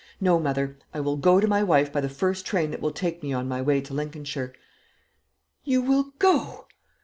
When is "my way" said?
3.47-3.81